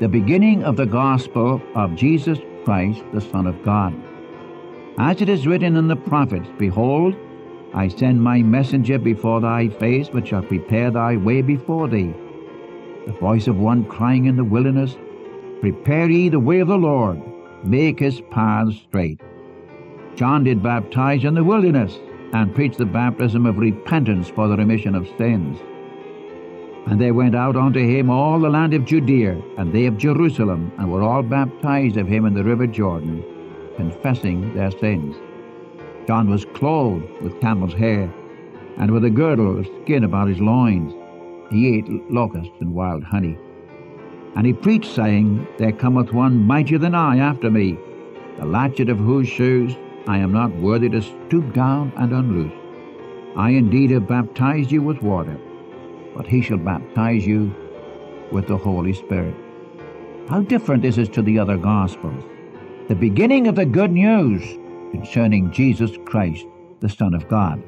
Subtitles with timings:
[0.00, 3.92] the beginning of the gospel of Jesus Christ, the Son of God.
[4.96, 7.16] As it is written in the prophets, Behold,
[7.74, 12.14] I send my messenger before thy face, which shall prepare thy way before thee.
[13.06, 14.96] The voice of one crying in the wilderness,
[15.60, 17.20] Prepare ye the way of the Lord,
[17.64, 19.20] make his paths straight.
[20.14, 21.98] John did baptize in the wilderness,
[22.32, 25.58] and preached the baptism of repentance for the remission of sins.
[26.86, 30.72] And there went out unto him all the land of Judea, and they of Jerusalem,
[30.78, 33.22] and were all baptized of him in the river Jordan,
[33.76, 35.16] confessing their sins.
[36.06, 38.12] John was clothed with camel's hair,
[38.78, 40.94] and with a girdle of skin about his loins.
[41.50, 43.36] He ate locusts and wild honey.
[44.36, 47.76] And he preached, saying, There cometh one mightier than I after me,
[48.38, 52.52] the latchet of whose shoes I am not worthy to stoop down and unloose.
[53.36, 55.38] I indeed have baptized you with water,
[56.18, 57.54] but he shall baptize you
[58.32, 59.36] with the Holy Spirit.
[60.28, 62.24] How different this is to the other Gospels.
[62.88, 64.42] The beginning of the good news
[64.90, 66.44] concerning Jesus Christ,
[66.80, 67.62] the Son of God.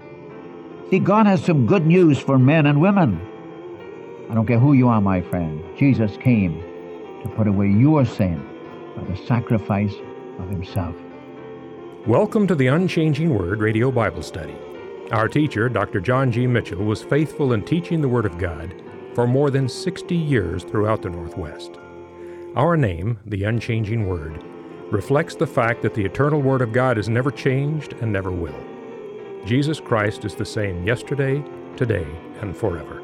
[0.91, 3.25] See, God has some good news for men and women.
[4.29, 5.63] I don't care who you are, my friend.
[5.79, 6.61] Jesus came
[7.23, 8.45] to put away your sin
[8.97, 9.95] by the sacrifice
[10.41, 10.97] of himself.
[12.05, 14.57] Welcome to the Unchanging Word Radio Bible Study.
[15.11, 16.01] Our teacher, Dr.
[16.01, 16.47] John G.
[16.47, 18.73] Mitchell, was faithful in teaching the Word of God
[19.13, 21.81] for more than 60 years throughout the Northwest.
[22.55, 24.45] Our name, the Unchanging Word,
[24.93, 28.55] reflects the fact that the eternal Word of God has never changed and never will.
[29.45, 31.43] Jesus Christ is the same yesterday,
[31.77, 32.07] today,
[32.41, 33.03] and forever.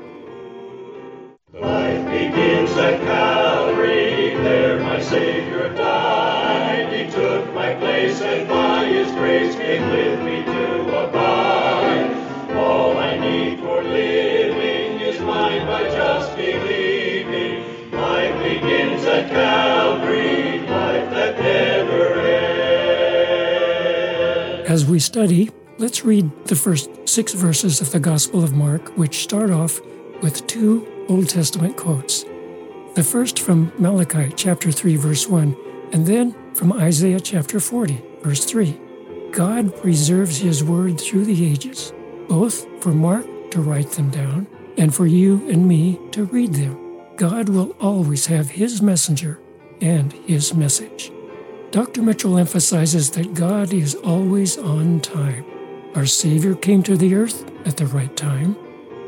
[1.55, 6.93] Life begins at Calvary, there my Savior died.
[6.93, 10.66] He took my place and by His grace came with me to
[24.77, 29.23] As we study, let's read the first six verses of the Gospel of Mark, which
[29.23, 29.81] start off
[30.21, 32.25] with two Old Testament quotes.
[32.95, 35.57] The first from Malachi chapter 3, verse 1,
[35.93, 38.79] and then from Isaiah chapter 40, verse 3.
[39.31, 41.95] God preserves His word through the ages,
[42.29, 46.86] both for Mark to write them down and for you and me to read them.
[47.17, 49.41] God will always have His messenger
[49.81, 51.11] and His message.
[51.71, 52.03] Dr.
[52.03, 55.45] Mitchell emphasizes that God is always on time.
[55.95, 58.57] Our Savior came to the earth at the right time,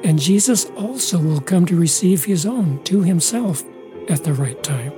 [0.05, 3.63] and Jesus also will come to receive his own to himself
[4.09, 4.93] at the right time.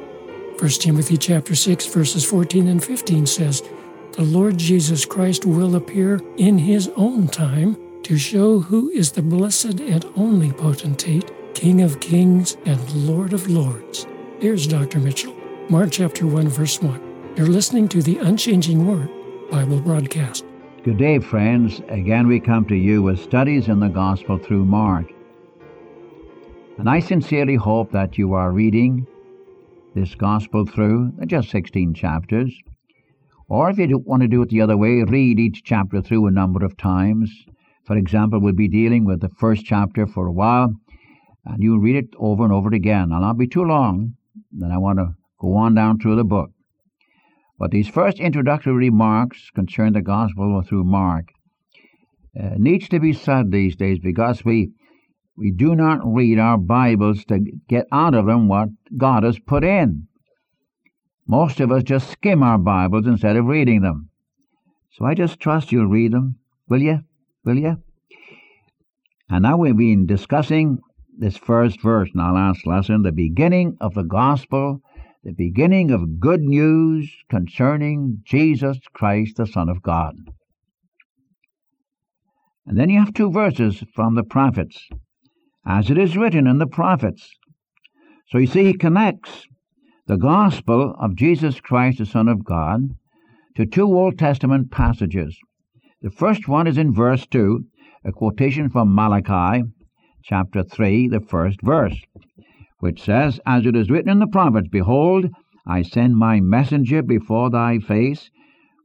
[0.59, 3.63] 1 Timothy chapter 6 verses 14 and 15 says,
[4.13, 9.23] "The Lord Jesus Christ will appear in his own time to show who is the
[9.23, 14.07] blessed and only potentate, King of kings and Lord of lords."
[14.41, 14.99] Here's Dr.
[14.99, 15.35] Mitchell,
[15.69, 17.01] Mark chapter 1 verse 1.
[17.37, 19.09] You're listening to the Unchanging Word
[19.51, 20.45] Bible broadcast.
[20.83, 21.83] Good day, friends.
[21.89, 25.13] Again, we come to you with studies in the Gospel through Mark.
[26.79, 29.07] And I sincerely hope that you are reading
[29.95, 32.59] this Gospel through just 16 chapters.
[33.49, 36.27] Or if you don't want to do it the other way, read each chapter through
[36.27, 37.31] a number of times.
[37.85, 40.75] For example, we'll be dealing with the first chapter for a while,
[41.45, 43.13] and you read it over and over again.
[43.13, 44.15] I'll not be too long,
[44.53, 46.51] then I want to go on down through the book.
[47.59, 51.33] But these first introductory remarks concern the gospel through Mark.
[52.39, 54.71] Uh, needs to be said these days because we
[55.37, 59.65] we do not read our Bibles to get out of them what God has put
[59.65, 60.07] in.
[61.27, 64.11] Most of us just skim our Bibles instead of reading them.
[64.93, 66.37] So I just trust you'll read them,
[66.69, 67.01] will you?
[67.45, 67.83] Will you?
[69.31, 70.81] And now we've been discussing
[71.21, 74.83] this first verse in our last lesson, the beginning of the gospel
[75.23, 80.17] the beginning of good news concerning Jesus Christ, the Son of God.
[82.67, 84.89] And then you have two verses from the prophets,
[85.67, 87.29] as it is written in the prophets.
[88.29, 89.47] So you see, he connects
[90.07, 92.95] the gospel of Jesus Christ, the Son of God,
[93.57, 95.37] to two Old Testament passages.
[96.01, 97.63] The first one is in verse 2,
[98.07, 99.65] a quotation from Malachi
[100.23, 102.01] chapter 3, the first verse
[102.81, 105.29] which says, As it is written in the prophets, Behold,
[105.67, 108.31] I send my messenger before thy face,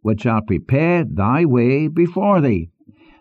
[0.02, 2.70] which shall prepare thy way before thee.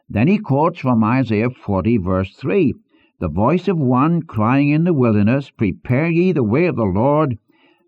[0.08, 2.75] Then he quotes from Isaiah 40, verse 3
[3.20, 7.38] The voice of one crying in the wilderness, Prepare ye the way of the Lord,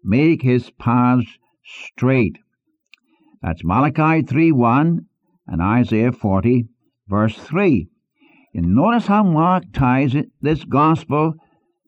[0.04, 2.38] make his paths straight.
[3.42, 5.06] That's Malachi 3 1
[5.48, 6.68] and Isaiah 40,
[7.08, 7.88] verse 3.
[8.56, 11.34] And notice how Mark ties it, this gospel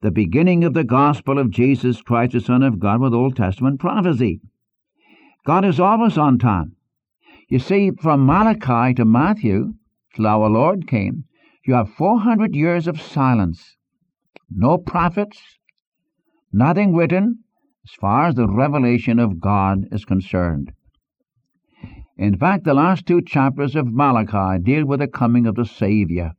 [0.02, 3.80] the beginning of the gospel of Jesus Christ, the Son of God, with Old Testament
[3.80, 4.42] prophecy.
[5.46, 6.76] God is always on time.
[7.48, 9.76] You see, from Malachi to Matthew,
[10.14, 11.24] till our Lord came,
[11.66, 13.76] you have 400 years of silence.
[14.50, 15.40] No prophets,
[16.52, 17.44] nothing written
[17.82, 20.72] as far as the revelation of God is concerned.
[22.18, 26.34] In fact, the last two chapters of Malachi deal with the coming of the Savior.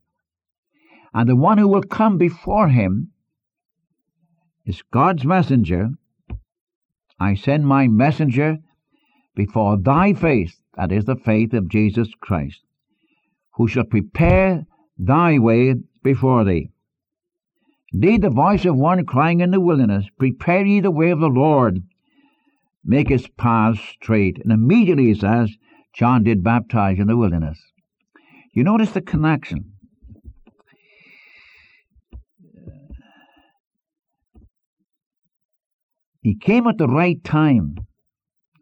[1.12, 3.10] And the one who will come before him
[4.64, 5.90] is God's messenger.
[7.18, 8.58] I send my messenger
[9.34, 12.60] before thy face, that is the faith of Jesus Christ,
[13.54, 14.66] who shall prepare
[14.98, 16.70] thy way before thee.
[17.92, 21.28] Indeed, the voice of one crying in the wilderness, Prepare ye the way of the
[21.28, 21.82] Lord,
[22.84, 24.38] make his paths straight.
[24.42, 25.56] And immediately he says,
[25.92, 27.60] John did baptize in the wilderness.
[28.52, 29.72] You notice the connection.
[36.22, 37.76] He came at the right time.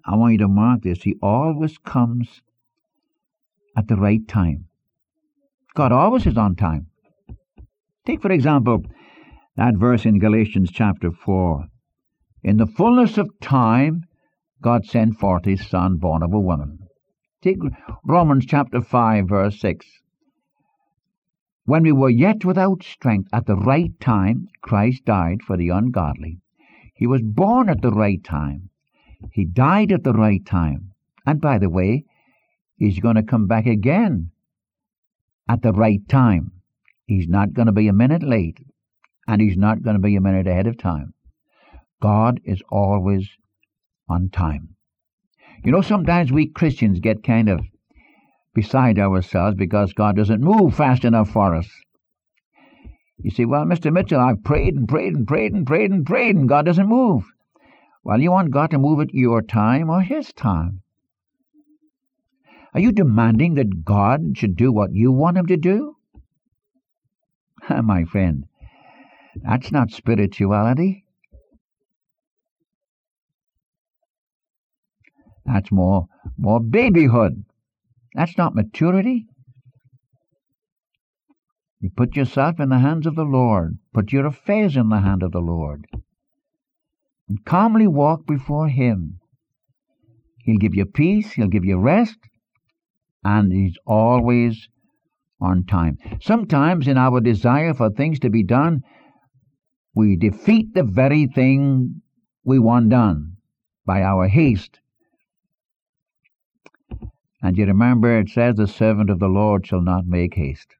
[0.04, 1.02] I want you to mark this.
[1.02, 2.40] He always comes
[3.76, 4.66] at the right time.
[5.74, 6.86] God always is on time.
[8.06, 8.84] Take, for example,
[9.56, 11.66] that verse in Galatians chapter 4.
[12.44, 14.02] In the fullness of time,
[14.62, 16.78] God sent forth his Son, born of a woman.
[17.42, 17.58] Take
[18.04, 19.86] Romans chapter 5, verse 6.
[21.64, 26.38] When we were yet without strength, at the right time, Christ died for the ungodly.
[26.98, 28.70] He was born at the right time.
[29.32, 30.92] He died at the right time.
[31.24, 32.04] And by the way,
[32.76, 34.32] he's going to come back again
[35.48, 36.50] at the right time.
[37.06, 38.58] He's not going to be a minute late,
[39.28, 41.14] and he's not going to be a minute ahead of time.
[42.02, 43.28] God is always
[44.08, 44.74] on time.
[45.64, 47.60] You know, sometimes we Christians get kind of
[48.54, 51.68] beside ourselves because God doesn't move fast enough for us.
[53.20, 53.92] You say, well, Mr.
[53.92, 57.24] Mitchell, I've prayed and prayed and prayed and prayed and prayed, and God doesn't move.
[58.04, 60.82] Well, you want God to move at your time or His time?
[62.74, 65.96] Are you demanding that God should do what you want Him to do?
[67.82, 68.44] My friend,
[69.42, 71.04] that's not spirituality.
[75.44, 76.06] That's more,
[76.36, 77.44] more babyhood.
[78.14, 79.26] That's not maturity.
[81.80, 83.78] You put yourself in the hands of the Lord.
[83.94, 85.86] Put your affairs in the hand of the Lord.
[87.28, 89.20] And calmly walk before Him.
[90.38, 92.18] He'll give you peace, He'll give you rest,
[93.22, 94.68] and He's always
[95.40, 95.98] on time.
[96.20, 98.82] Sometimes, in our desire for things to be done,
[99.94, 102.02] we defeat the very thing
[102.44, 103.36] we want done
[103.86, 104.80] by our haste.
[107.40, 110.74] And you remember it says, The servant of the Lord shall not make haste.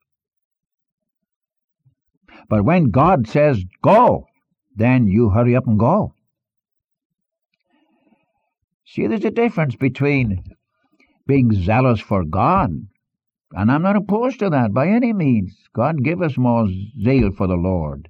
[2.49, 4.27] But when God says go,
[4.75, 6.15] then you hurry up and go.
[8.87, 10.43] See, there's a difference between
[11.27, 12.71] being zealous for God,
[13.53, 15.55] and I'm not opposed to that by any means.
[15.75, 16.67] God give us more
[17.03, 18.09] zeal for the Lord.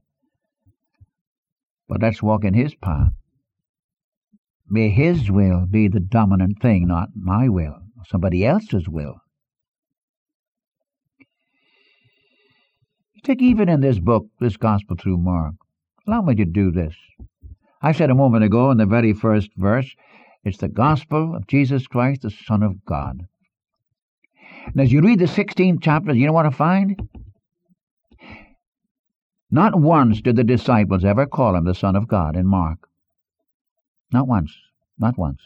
[1.88, 3.12] But let's walk in His path.
[4.68, 9.16] May His will be the dominant thing, not my will, somebody else's will.
[13.28, 15.52] Take even in this book, this Gospel through Mark.
[16.06, 16.94] Allow me to do this.
[17.82, 19.94] I said a moment ago in the very first verse,
[20.44, 23.26] it's the Gospel of Jesus Christ, the Son of God.
[24.64, 27.06] And as you read the 16th chapter, you know what I find?
[29.50, 32.78] Not once did the disciples ever call him the Son of God in Mark.
[34.10, 34.56] Not once.
[34.98, 35.42] Not once.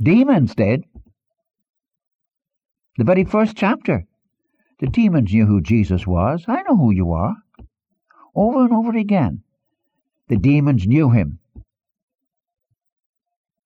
[0.00, 0.84] Demons did.
[2.98, 4.06] The very first chapter.
[4.80, 6.44] The demons knew who Jesus was.
[6.48, 7.36] I know who you are.
[8.34, 9.42] Over and over again.
[10.28, 11.38] The demons knew him.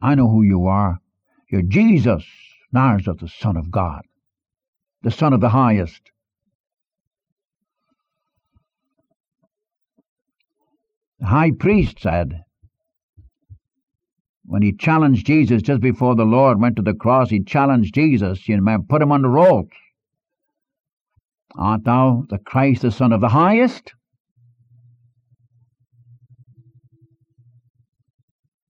[0.02, 0.98] I know who you are.
[1.50, 2.24] You're Jesus,
[2.72, 4.02] Nazareth, the Son of God,
[5.02, 6.00] the Son of the highest.
[11.20, 12.42] The high priest said,
[14.46, 18.48] when he challenged Jesus just before the Lord went to the cross, he challenged Jesus,
[18.48, 19.76] you know, put him on the ropes.
[21.56, 23.92] Art thou the Christ, the Son of the highest?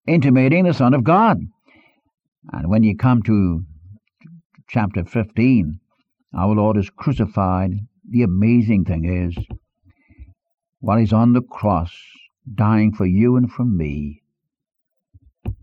[0.07, 1.39] Intimating the Son of God.
[2.53, 3.65] And when you come to
[4.69, 5.81] chapter 15,
[6.37, 7.71] our Lord is crucified.
[8.09, 9.35] The amazing thing is,
[10.81, 11.97] while he's on the cross,
[12.53, 14.23] dying for you and for me,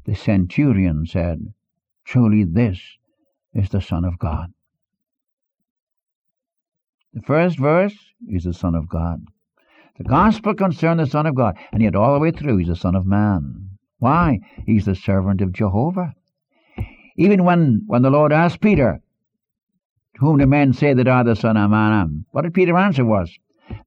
[0.06, 1.54] the centurion said,
[2.04, 2.80] Truly this
[3.54, 4.51] is the Son of God.
[7.13, 9.25] The first verse is the Son of God.
[9.98, 12.75] The gospel concerned the Son of God, and yet all the way through he's the
[12.75, 13.72] Son of Man.
[14.00, 14.39] Why?
[14.65, 16.13] He's the servant of Jehovah.
[17.18, 19.01] Even when, when the Lord asked Peter,
[20.20, 23.06] whom the men say that I, the Son of Man am, what did Peter answer
[23.06, 23.38] was,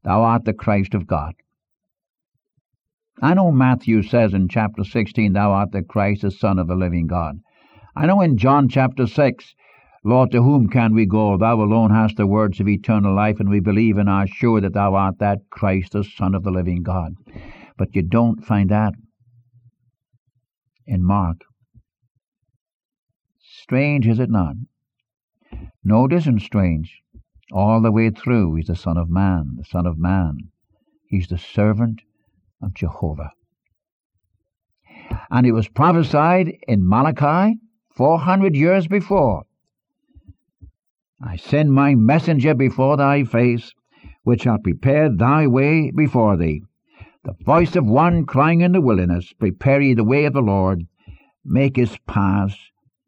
[0.02, 1.34] Thou art the Christ of God.
[3.22, 6.74] I know Matthew says in chapter 16, Thou art the Christ, the Son of the
[6.74, 7.40] living God.
[7.96, 9.54] I know in John chapter 6,
[10.06, 11.38] Lord, to whom can we go?
[11.38, 14.74] Thou alone hast the words of eternal life, and we believe and are sure that
[14.74, 17.14] Thou art that Christ, the Son of the living God.
[17.78, 18.92] But you don't find that
[20.86, 21.38] in Mark.
[23.40, 24.56] Strange, is it not?
[25.82, 27.00] No, it isn't strange.
[27.50, 30.50] All the way through, he's the Son of Man, the Son of Man.
[31.08, 32.02] He's the servant
[32.62, 33.32] of Jehovah.
[35.30, 37.58] And it was prophesied in Malachi
[37.96, 39.44] 400 years before.
[41.26, 43.72] I send my messenger before thy face,
[44.24, 46.60] which shall prepare thy way before thee.
[47.24, 50.86] The voice of one crying in the wilderness, Prepare ye the way of the Lord,
[51.42, 52.58] make his paths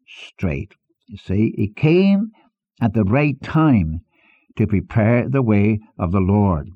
[0.07, 0.73] straight.
[1.05, 2.31] You see, he came
[2.81, 4.01] at the right time
[4.55, 6.71] to prepare the way of the Lord.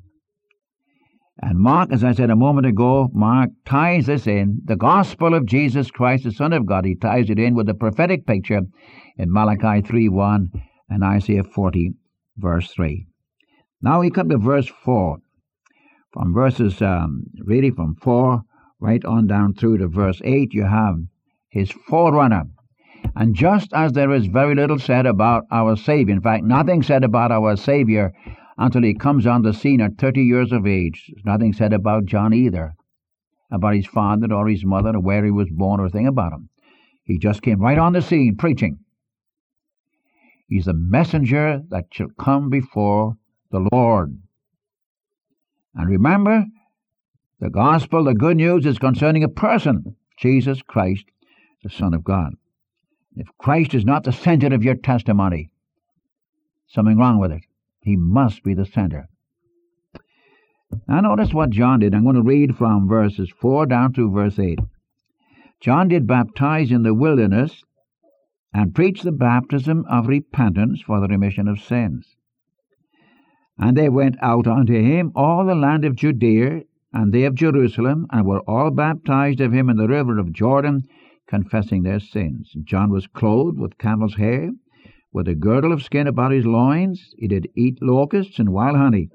[1.41, 5.47] And Mark, as I said a moment ago, Mark ties this in, the gospel of
[5.47, 6.85] Jesus Christ, the Son of God.
[6.85, 8.61] He ties it in with the prophetic picture
[9.17, 10.51] in Malachi 3 1
[10.91, 11.93] and Isaiah 40,
[12.37, 13.07] verse 3.
[13.81, 15.17] Now we come to verse 4.
[16.11, 18.43] From verses, um, really from 4
[18.81, 20.97] right on down through to verse 8, you have
[21.49, 22.43] his forerunner.
[23.15, 27.05] And just as there is very little said about our Savior, in fact, nothing said
[27.05, 28.11] about our Savior
[28.57, 31.09] until he comes on the scene at 30 years of age.
[31.23, 32.73] Nothing said about John either,
[33.49, 36.49] about his father or his mother or where he was born or thing about him.
[37.03, 38.79] He just came right on the scene preaching.
[40.51, 43.15] He's the messenger that shall come before
[43.51, 44.21] the Lord.
[45.73, 46.43] And remember,
[47.39, 51.05] the gospel, the good news, is concerning a person, Jesus Christ,
[51.63, 52.33] the Son of God.
[53.15, 55.51] If Christ is not the center of your testimony,
[56.67, 57.43] something wrong with it.
[57.79, 59.07] He must be the center.
[60.85, 61.95] Now notice what John did.
[61.95, 64.59] I'm going to read from verses 4 down to verse 8.
[65.61, 67.63] John did baptize in the wilderness
[68.53, 72.15] and preached the baptism of repentance for the remission of sins.
[73.57, 78.05] And they went out unto him all the land of Judea and they of Jerusalem,
[78.11, 80.83] and were all baptized of him in the river of Jordan,
[81.25, 82.53] confessing their sins.
[82.63, 84.49] John was clothed with camel's hair,
[85.13, 87.13] with a girdle of skin about his loins.
[87.17, 89.09] He did eat locusts and wild honey,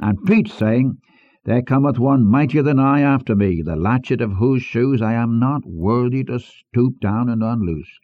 [0.00, 0.98] and preached, saying,
[1.44, 5.38] There cometh one mightier than I after me, the latchet of whose shoes I am
[5.38, 8.00] not worthy to stoop down and unloose.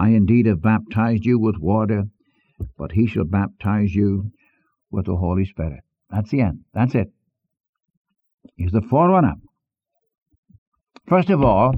[0.00, 2.04] I indeed have baptized you with water,
[2.78, 4.30] but he shall baptize you
[4.90, 5.80] with the Holy Spirit.
[6.08, 6.60] That's the end.
[6.72, 7.08] That's it.
[8.56, 9.34] He's the forerunner.
[11.06, 11.74] First of all,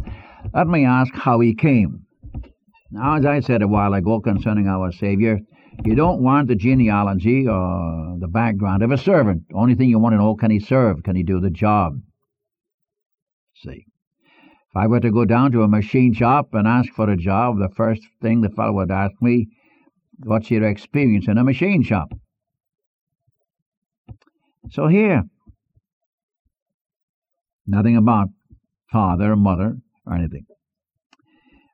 [0.55, 2.07] let me ask how he came.
[2.93, 5.41] Now, as I said a while ago concerning our Savior,
[5.85, 9.49] you don't want the genealogy or the background of a servant.
[9.49, 11.03] The only thing you want to know, can he serve?
[11.03, 11.95] Can he do the job?
[13.57, 13.87] See.
[14.75, 17.59] If I were to go down to a machine shop and ask for a job,
[17.59, 19.49] the first thing the fellow would ask me,
[20.25, 22.13] what's your experience in a machine shop?
[24.71, 25.25] So here,
[27.67, 28.29] nothing about
[28.91, 29.77] father, or mother,
[30.07, 30.47] or anything.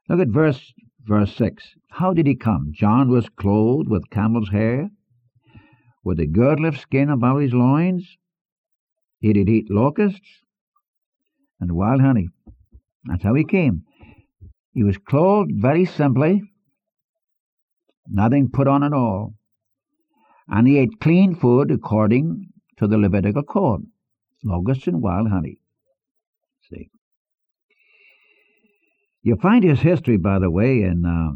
[0.09, 0.73] Look at verse
[1.09, 2.73] Verse 6 How did he come?
[2.75, 4.91] John was clothed with camel's hair,
[6.05, 8.19] with a girdle of skin about his loins.
[9.19, 10.43] He did eat locusts
[11.59, 12.29] and wild honey.
[13.09, 13.83] That's how he came.
[14.73, 16.43] He was clothed very simply,
[18.07, 19.35] nothing put on at all,
[20.47, 23.87] and he ate clean food according to the Levitical code
[24.45, 25.59] locusts and wild honey.
[26.71, 26.91] See?
[29.23, 31.33] You find his history, by the way, in uh,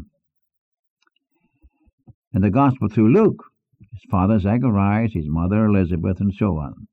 [2.33, 3.43] in the Gospel through Luke.
[3.91, 6.87] His father Zacharias, his mother Elizabeth, and so on.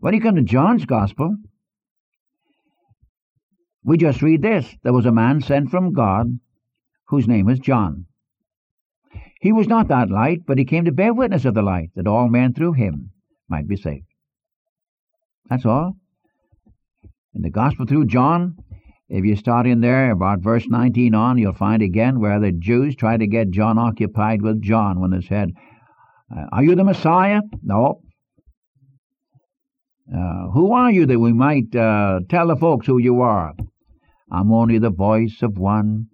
[0.00, 1.36] When you come to John's Gospel,
[3.84, 6.38] we just read this: there was a man sent from God,
[7.08, 8.06] whose name was John.
[9.40, 12.06] He was not that light, but he came to bear witness of the light, that
[12.06, 13.10] all men through him
[13.48, 14.06] might be saved.
[15.50, 15.96] That's all.
[17.34, 18.56] In the Gospel through John,
[19.08, 22.94] if you start in there about verse 19 on, you'll find again where the Jews
[22.94, 25.50] try to get John occupied with John when they said,
[26.34, 27.40] uh, Are you the Messiah?
[27.62, 28.00] No.
[30.08, 33.54] Uh, who are you that we might uh, tell the folks who you are?
[34.34, 36.06] I'm only the voice of one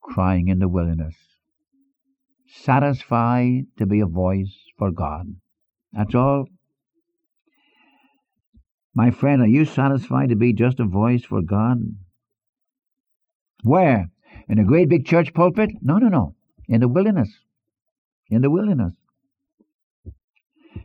[0.00, 1.16] crying in the wilderness,
[2.46, 5.34] satisfied to be a voice for God.
[5.92, 6.46] That's all.
[8.94, 11.78] My friend, are you satisfied to be just a voice for God?
[13.64, 14.10] Where?
[14.48, 15.70] In a great big church pulpit?
[15.82, 16.36] No, no, no.
[16.68, 17.30] In the wilderness.
[18.30, 18.92] In the wilderness.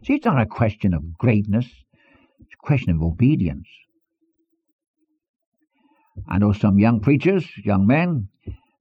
[0.03, 1.67] See, it's not a question of greatness,
[2.39, 3.67] it's a question of obedience.
[6.27, 8.29] I know some young preachers, young men,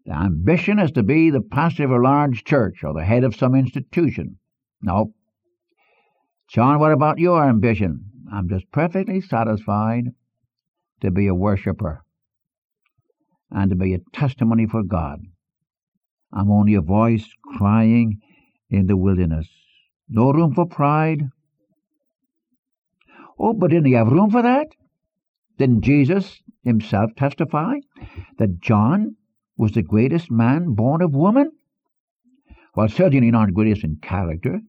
[0.07, 3.37] the ambition is to be the pastor of a large church or the head of
[3.37, 4.39] some institution.
[4.83, 5.15] No.
[6.49, 8.07] John, what about your ambition?
[8.33, 10.07] I'm just perfectly satisfied
[11.01, 12.03] to be a worshiper
[13.51, 15.21] and to be a testimony for God.
[16.33, 18.21] I'm only a voice crying
[18.69, 19.49] in the wilderness.
[20.09, 21.23] No room for pride.
[23.39, 24.69] Oh, but didn't he have room for that?
[25.61, 27.75] Didn't Jesus himself testify
[28.39, 29.17] that John
[29.59, 31.53] was the greatest man born of woman?
[32.75, 34.61] Well, certainly not greatest in character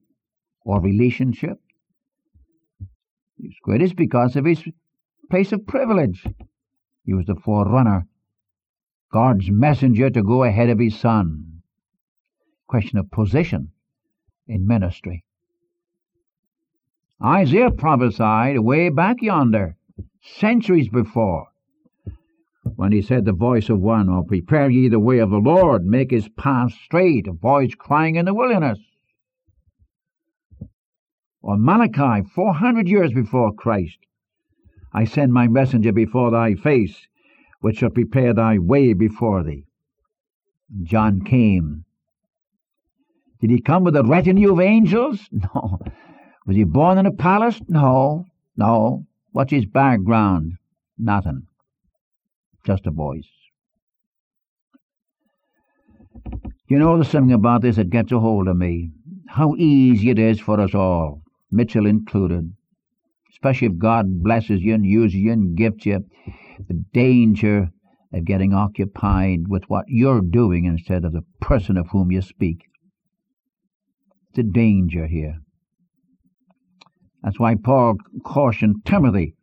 [0.65, 1.59] or relationship.
[3.37, 4.65] He was greatest because of his
[5.29, 6.25] place of privilege.
[7.05, 8.05] He was the forerunner,
[9.13, 11.61] God's messenger to go ahead of his son.
[12.67, 13.71] Question of position
[14.45, 15.23] in ministry.
[17.23, 19.77] Isaiah prophesied way back yonder,
[20.21, 21.47] centuries before,
[22.75, 25.85] when he said, The voice of one, or prepare ye the way of the Lord,
[25.85, 28.79] make his path straight, a voice crying in the wilderness.
[31.41, 33.97] Or Malachi, 400 years before Christ,
[34.93, 37.07] I send my messenger before thy face,
[37.61, 39.65] which shall prepare thy way before thee.
[40.83, 41.85] John came.
[43.39, 45.27] Did he come with a retinue of angels?
[45.31, 45.79] No.
[46.47, 47.61] Was he born in a palace?
[47.67, 48.25] No.
[48.57, 49.05] No.
[49.31, 50.53] What's his background?
[50.97, 51.47] Nothing
[52.65, 53.27] just a voice.
[56.67, 58.91] You know, there's something about this that gets a hold of me.
[59.27, 61.21] How easy it is for us all,
[61.51, 62.53] Mitchell included,
[63.33, 66.05] especially if God blesses you and uses you and gifts you,
[66.67, 67.69] the danger
[68.13, 72.65] of getting occupied with what you're doing instead of the person of whom you speak.
[74.37, 75.39] A danger here.
[77.23, 79.35] That's why Paul cautioned Timothy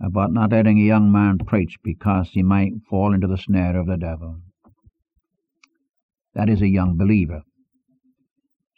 [0.00, 3.86] about not letting a young man preach because he might fall into the snare of
[3.86, 4.40] the devil.
[6.34, 7.42] That is, a young believer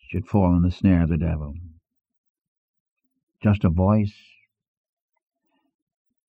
[0.09, 1.55] should fall in the snare of the devil.
[3.43, 4.15] Just a voice.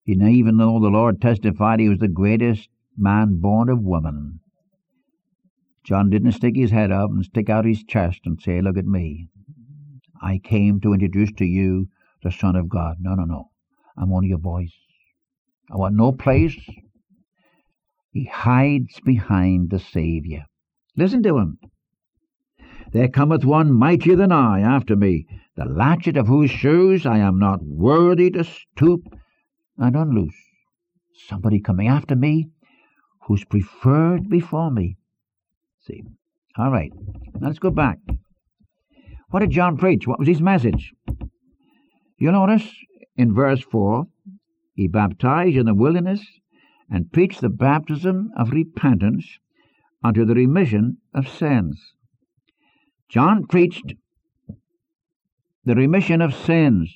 [0.05, 4.39] Even though the Lord testified he was the greatest man born of woman,
[5.85, 8.85] John didn't stick his head up and stick out his chest and say, Look at
[8.85, 9.29] me.
[10.23, 11.89] I came to introduce to you
[12.23, 12.95] the Son of God.
[13.01, 13.49] No, no, no.
[13.97, 14.73] I'm only a voice.
[15.69, 16.57] I want no place.
[18.11, 20.45] He hides behind the Saviour.
[20.95, 21.57] Listen to him.
[22.93, 25.25] There cometh one mightier than I after me,
[25.57, 29.01] the latchet of whose shoes I am not worthy to stoop
[29.77, 30.35] and unloose.
[31.27, 32.49] Somebody coming after me
[33.23, 34.97] who's preferred before me.
[35.81, 36.03] See.
[36.57, 36.93] All right.
[37.41, 37.97] Let's go back.
[39.33, 40.05] What did John preach?
[40.05, 40.93] What was his message?
[42.19, 42.71] You'll notice
[43.17, 44.05] in verse 4
[44.75, 46.23] he baptized in the wilderness
[46.87, 49.25] and preached the baptism of repentance
[50.03, 51.81] unto the remission of sins.
[53.09, 53.95] John preached
[55.65, 56.93] the remission of sins.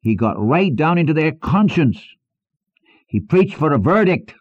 [0.00, 2.04] He got right down into their conscience.
[3.06, 4.34] He preached for a verdict.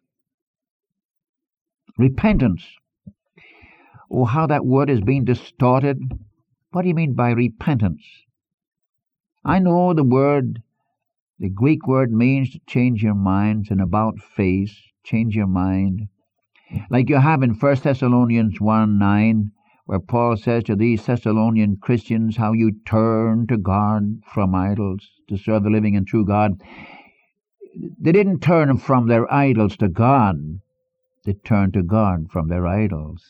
[2.00, 2.65] Repentance.
[4.10, 6.00] Oh, how that word has been distorted.
[6.72, 8.04] What do you mean by repentance?
[9.44, 10.62] I know the word
[11.42, 16.08] the Greek word means to change your mind, and about face, change your mind.
[16.92, 19.52] Like you have in 1 Thessalonians 1 9,
[19.88, 25.36] where Paul says to these Thessalonian Christians how you turn to God from idols to
[25.36, 26.62] serve the living and true God.
[28.00, 30.62] They didn't turn from their idols to God,
[31.26, 33.26] they turned to God from their idols.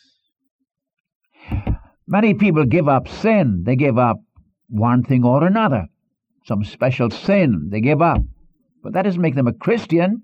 [2.11, 4.17] Many people give up sin, they give up
[4.67, 5.87] one thing or another
[6.43, 8.21] some special sin they give up.
[8.83, 10.23] But that doesn't make them a Christian.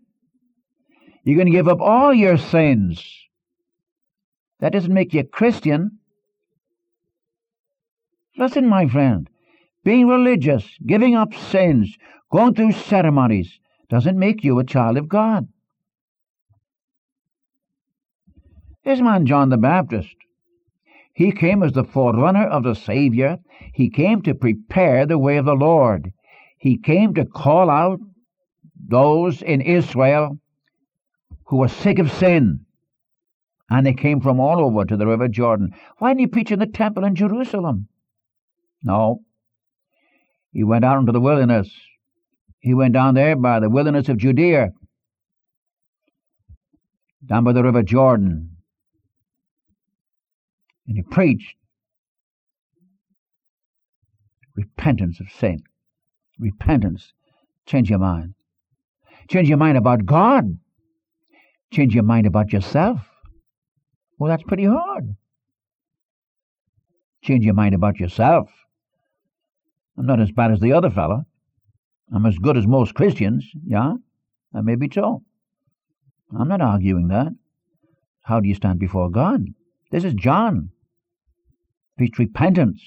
[1.24, 3.02] You can give up all your sins.
[4.60, 6.00] That doesn't make you a Christian.
[8.38, 9.30] Listen, my friend,
[9.86, 11.96] being religious, giving up sins,
[12.32, 15.48] going through ceremonies, doesn't make you a child of God.
[18.84, 20.16] This man, John the Baptist,
[21.18, 23.38] he came as the forerunner of the Savior.
[23.74, 26.14] He came to prepare the way of the Lord.
[26.60, 28.00] He came to call out
[28.88, 30.38] those in Israel
[31.46, 32.62] who were sick of sin.
[33.70, 35.74] And they came from all over to the River Jordan.
[35.98, 37.88] Why didn't he preach in the temple in Jerusalem?
[38.84, 39.22] No.
[40.52, 41.70] He went out into the wilderness
[42.60, 44.72] he went down there by the wilderness of Judea,
[47.26, 48.57] down by the river Jordan,
[50.88, 51.56] and he preached
[54.56, 55.62] repentance of sin.
[56.40, 57.14] Repentance.
[57.66, 58.34] Change your mind.
[59.30, 60.58] Change your mind about God.
[61.72, 63.02] Change your mind about yourself.
[64.18, 65.16] Well, that's pretty hard.
[67.24, 68.50] Change your mind about yourself.
[69.98, 71.26] I'm not as bad as the other fellow.
[72.14, 73.94] I'm as good as most Christians, yeah?
[74.54, 75.24] That may be so.
[76.38, 77.34] I'm not arguing that.
[78.22, 79.46] How do you stand before God?
[79.92, 80.70] This is John.
[81.98, 82.82] Preach repentance.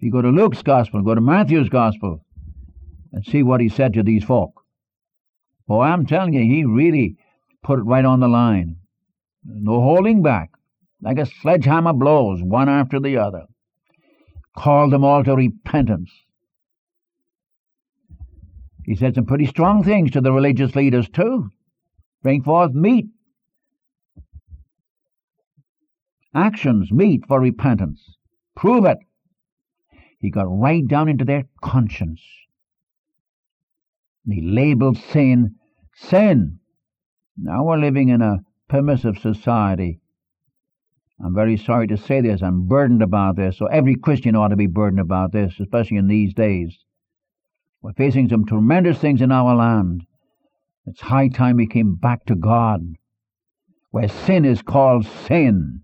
[0.00, 2.24] You go to Luke's Gospel, go to Matthew's Gospel,
[3.12, 4.52] and see what he said to these folk.
[5.66, 7.16] Boy, I'm telling you, he really
[7.62, 8.76] put it right on the line.
[9.44, 10.50] No holding back.
[11.00, 13.44] Like a sledgehammer blows, one after the other.
[14.56, 16.10] Called them all to repentance.
[18.84, 21.48] He said some pretty strong things to the religious leaders, too.
[22.22, 23.06] Bring forth meat.
[26.34, 28.16] Actions, meet for repentance.
[28.56, 28.98] Prove it.
[30.18, 32.22] He got right down into their conscience.
[34.26, 35.56] He labeled sin
[35.96, 36.58] sin.
[37.36, 40.00] Now we're living in a permissive society.
[41.24, 42.42] I'm very sorry to say this.
[42.42, 43.56] I'm burdened about this.
[43.56, 46.76] So every Christian ought to be burdened about this, especially in these days.
[47.82, 50.06] We're facing some tremendous things in our land.
[50.86, 52.82] It's high time we came back to God,
[53.90, 55.83] where sin is called sin.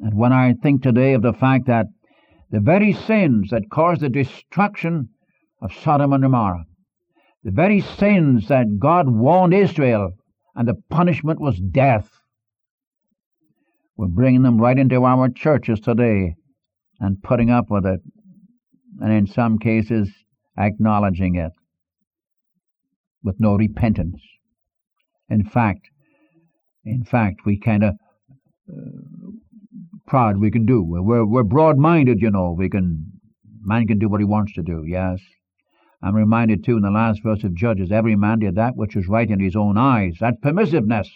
[0.00, 1.86] And when I think today of the fact that
[2.50, 5.10] the very sins that caused the destruction
[5.62, 6.64] of Sodom and Gomorrah,
[7.44, 10.12] the very sins that God warned Israel,
[10.54, 12.08] and the punishment was death.
[13.96, 16.34] We're bringing them right into our churches today
[16.98, 18.00] and putting up with it,
[19.00, 20.10] and in some cases,
[20.58, 21.52] acknowledging it
[23.22, 24.20] with no repentance.
[25.28, 25.82] In fact,
[26.84, 27.94] in fact, we kind of
[28.68, 29.19] uh,
[30.10, 30.82] proud we can do.
[30.82, 32.52] We're we're broad-minded, you know.
[32.58, 33.12] We can
[33.62, 34.84] man can do what he wants to do.
[34.84, 35.20] Yes,
[36.02, 39.06] I'm reminded too in the last verse of Judges, every man did that which was
[39.06, 40.16] right in his own eyes.
[40.20, 41.08] That permissiveness.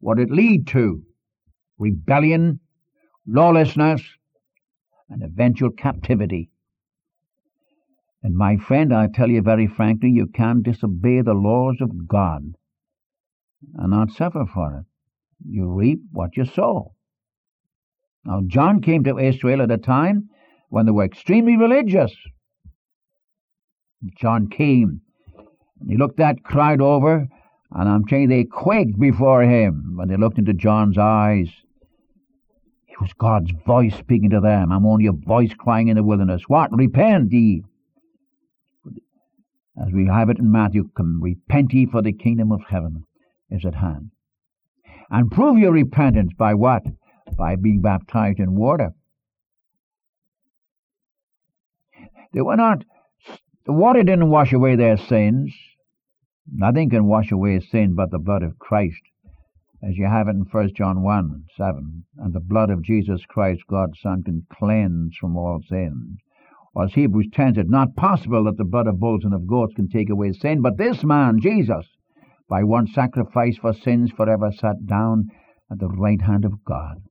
[0.00, 1.02] What it lead to?
[1.78, 2.60] Rebellion,
[3.26, 4.02] lawlessness,
[5.10, 6.50] and eventual captivity.
[8.22, 12.54] And my friend, I tell you very frankly, you can't disobey the laws of God
[13.74, 14.86] and not suffer for it.
[15.46, 16.93] You reap what you sow.
[18.24, 20.30] Now, John came to Israel at a time
[20.70, 22.14] when they were extremely religious.
[24.16, 25.00] John came.
[25.80, 27.28] And he looked that crowd over,
[27.70, 31.48] and I'm you, they quaked before him when they looked into John's eyes.
[32.88, 34.70] It was God's voice speaking to them.
[34.70, 36.42] I'm only a voice crying in the wilderness.
[36.46, 36.70] What?
[36.72, 37.62] Repent ye.
[39.76, 43.04] As we have it in Matthew, come, repent ye, for the kingdom of heaven
[43.50, 44.12] is at hand.
[45.10, 46.84] And prove your repentance by what?
[47.36, 48.92] By being baptized in water.
[52.32, 52.84] They were not
[53.66, 55.54] the water didn't wash away their sins.
[56.52, 59.00] Nothing can wash away sin but the blood of Christ,
[59.82, 62.04] as you have it in 1 John 1 7.
[62.18, 66.18] And the blood of Jesus Christ, God's Son, can cleanse from all sin.
[66.74, 69.72] Or as Hebrews 10 said, not possible that the blood of bulls and of goats
[69.74, 71.86] can take away sin, but this man, Jesus,
[72.50, 75.30] by one sacrifice for sins forever sat down
[75.70, 77.02] at the right hand of God.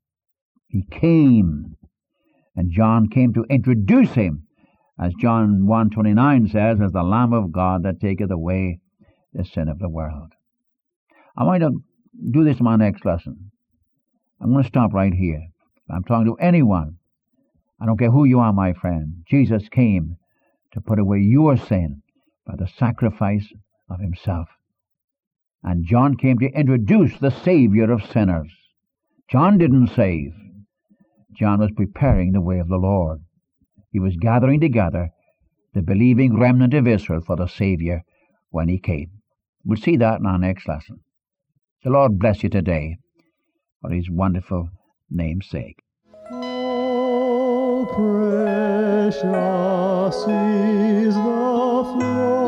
[0.73, 1.77] He came,
[2.55, 4.47] and John came to introduce him
[4.99, 8.79] as John 1.29 says, as the Lamb of God that taketh away
[9.33, 10.31] the sin of the world.
[11.37, 11.83] I want to
[12.31, 13.51] do this in my next lesson.
[14.41, 15.43] I'm going to stop right here.
[15.91, 16.97] I'm talking to anyone.
[17.79, 19.23] I don't care who you are, my friend.
[19.29, 20.17] Jesus came
[20.71, 22.01] to put away your sin
[22.47, 23.47] by the sacrifice
[23.91, 24.49] of himself.
[25.61, 28.51] And John came to introduce the Savior of sinners.
[29.29, 30.33] John didn't save.
[31.35, 33.21] John was preparing the way of the Lord.
[33.91, 35.09] He was gathering together
[35.73, 38.03] the believing remnant of Israel for the Savior
[38.49, 39.11] when He came.
[39.65, 40.99] We'll see that in our next lesson.
[41.83, 42.97] The Lord bless you today
[43.81, 44.69] for His wonderful
[45.09, 45.79] name's sake.
[46.31, 49.23] Oh, precious
[50.27, 52.43] is the flow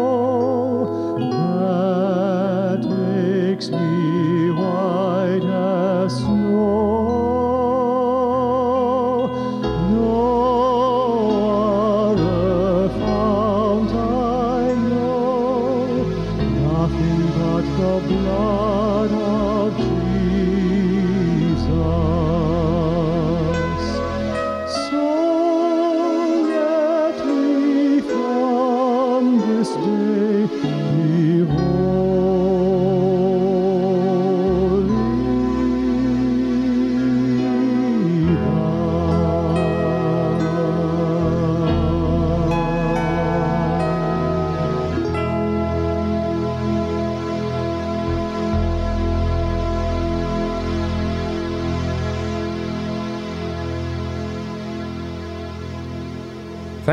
[1.29, 3.94] that takes me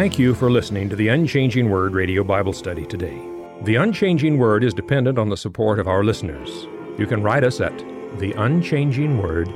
[0.03, 3.23] Thank you for listening to the Unchanging Word Radio Bible Study today.
[3.63, 6.67] The Unchanging Word is dependent on the support of our listeners.
[6.99, 7.79] You can write us at
[8.19, 9.47] The Unchanging Word,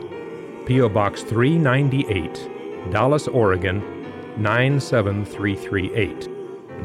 [0.65, 0.89] P.O.
[0.91, 3.81] Box 398, Dallas, Oregon
[4.37, 6.29] 97338.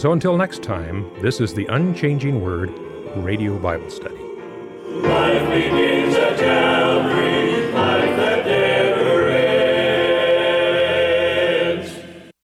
[0.02, 2.74] So until next time, this is the Unchanging Word
[3.17, 4.24] Radio Bible Study.
[4.88, 6.81] Life begins Calvary.